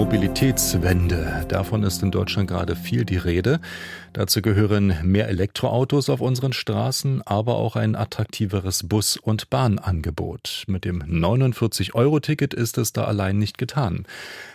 [0.00, 1.44] Mobilitätswende.
[1.48, 3.60] Davon ist in Deutschland gerade viel die Rede.
[4.14, 10.64] Dazu gehören mehr Elektroautos auf unseren Straßen, aber auch ein attraktiveres Bus- und Bahnangebot.
[10.68, 14.06] Mit dem 49-Euro-Ticket ist es da allein nicht getan.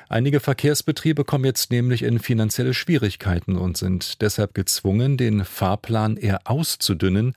[0.09, 6.39] Einige Verkehrsbetriebe kommen jetzt nämlich in finanzielle Schwierigkeiten und sind deshalb gezwungen, den Fahrplan eher
[6.45, 7.35] auszudünnen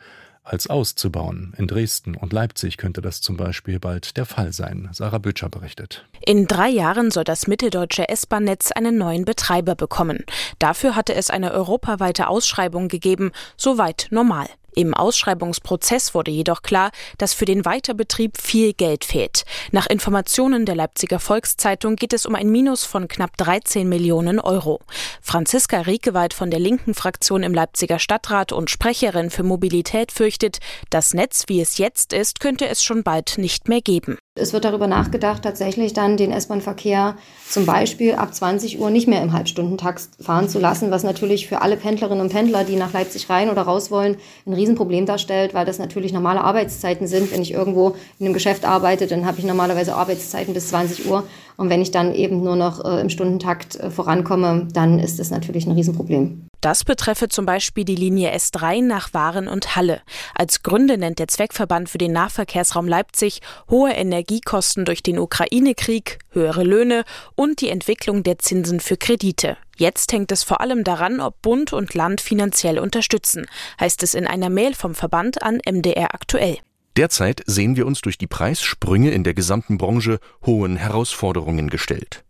[0.49, 1.55] als auszubauen.
[1.57, 4.89] In Dresden und Leipzig könnte das zum Beispiel bald der Fall sein.
[4.93, 6.07] Sarah Böttcher berichtet.
[6.25, 10.25] In drei Jahren soll das mitteldeutsche S-Bahn-Netz einen neuen Betreiber bekommen.
[10.59, 14.49] Dafür hatte es eine europaweite Ausschreibung gegeben, soweit normal.
[14.79, 19.45] Im Ausschreibungsprozess wurde jedoch klar, dass für den Weiterbetrieb viel Geld fehlt.
[19.73, 24.79] Nach Informationen der Leipziger Volkszeitung geht es um ein Minus von knapp 13 Millionen Euro.
[25.21, 30.59] Franziska Riekewald von der linken Fraktion im Leipziger Stadtrat und Sprecherin für Mobilität fürchtet,
[30.91, 34.17] das Netz, wie es jetzt ist, könnte es schon bald nicht mehr geben.
[34.39, 37.17] Es wird darüber nachgedacht, tatsächlich dann den S-Bahn-Verkehr
[37.49, 41.61] zum Beispiel ab 20 Uhr nicht mehr im Halbstundentakt fahren zu lassen, was natürlich für
[41.61, 44.17] alle Pendlerinnen und Pendler, die nach Leipzig rein oder raus wollen,
[44.47, 47.33] ein Riesenproblem darstellt, weil das natürlich normale Arbeitszeiten sind.
[47.33, 51.25] Wenn ich irgendwo in einem Geschäft arbeite, dann habe ich normalerweise Arbeitszeiten bis 20 Uhr.
[51.57, 55.31] Und wenn ich dann eben nur noch äh, im Stundentakt äh, vorankomme, dann ist das
[55.31, 56.48] natürlich ein Riesenproblem.
[56.61, 60.03] Das betreffe zum Beispiel die Linie S3 nach Waren und Halle.
[60.35, 66.65] Als Gründe nennt der Zweckverband für den Nahverkehrsraum Leipzig hohe Energiekosten durch den Ukraine-Krieg, höhere
[66.65, 67.05] Löhne
[67.37, 69.57] und die Entwicklung der Zinsen für Kredite.
[69.77, 73.47] Jetzt hängt es vor allem daran, ob Bund und Land finanziell unterstützen,
[73.81, 76.59] heißt es in einer Mail vom Verband an MDR aktuell.
[76.97, 82.25] Derzeit sehen wir uns durch die Preissprünge in der gesamten Branche hohen Herausforderungen gestellt.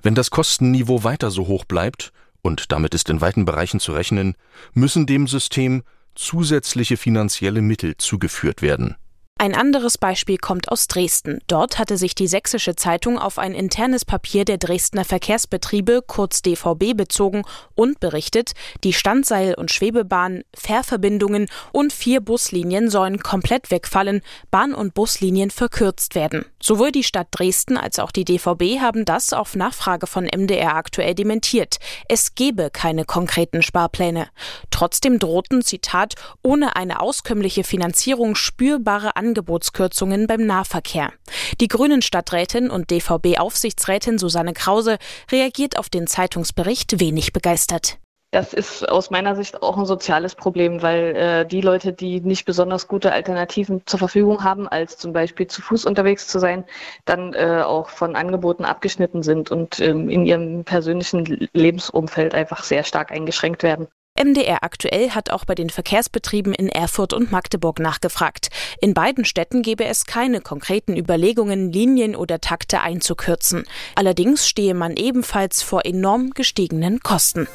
[0.00, 2.12] Wenn das Kostenniveau weiter so hoch bleibt,
[2.46, 4.34] und damit ist in weiten Bereichen zu rechnen,
[4.72, 5.82] müssen dem System
[6.14, 8.96] zusätzliche finanzielle Mittel zugeführt werden.
[9.38, 11.40] Ein anderes Beispiel kommt aus Dresden.
[11.46, 16.96] Dort hatte sich die Sächsische Zeitung auf ein internes Papier der Dresdner Verkehrsbetriebe, kurz DVB,
[16.96, 17.42] bezogen
[17.74, 18.52] und berichtet,
[18.82, 26.14] die Standseil- und Schwebebahn, Fährverbindungen und vier Buslinien sollen komplett wegfallen, Bahn- und Buslinien verkürzt
[26.14, 26.46] werden.
[26.58, 31.14] Sowohl die Stadt Dresden als auch die DVB haben das auf Nachfrage von MDR aktuell
[31.14, 31.76] dementiert.
[32.08, 34.28] Es gebe keine konkreten Sparpläne.
[34.70, 41.12] Trotzdem drohten, Zitat, ohne eine auskömmliche Finanzierung spürbare Angebotskürzungen beim Nahverkehr.
[41.60, 44.98] Die Grünen Stadträtin und DVB-Aufsichtsrätin Susanne Krause
[45.32, 47.98] reagiert auf den Zeitungsbericht wenig begeistert.
[48.32, 52.44] Das ist aus meiner Sicht auch ein soziales Problem, weil äh, die Leute, die nicht
[52.44, 56.64] besonders gute Alternativen zur Verfügung haben, als zum Beispiel zu Fuß unterwegs zu sein,
[57.04, 62.84] dann äh, auch von Angeboten abgeschnitten sind und ähm, in ihrem persönlichen Lebensumfeld einfach sehr
[62.84, 63.88] stark eingeschränkt werden.
[64.22, 68.48] MDR aktuell hat auch bei den Verkehrsbetrieben in Erfurt und Magdeburg nachgefragt.
[68.80, 73.64] In beiden Städten gebe es keine konkreten Überlegungen, Linien oder Takte einzukürzen.
[73.94, 77.46] Allerdings stehe man ebenfalls vor enorm gestiegenen Kosten.